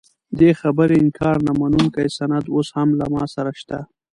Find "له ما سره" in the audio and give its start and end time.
2.99-3.51